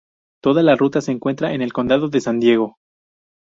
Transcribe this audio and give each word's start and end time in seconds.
Toda 0.41 0.63
la 0.63 0.75
ruta 0.75 0.99
se 0.99 1.11
encuentra 1.11 1.53
en 1.53 1.61
el 1.61 1.73
condado 1.73 2.09
de 2.09 2.21
San 2.21 2.39
Diego. 2.39 2.77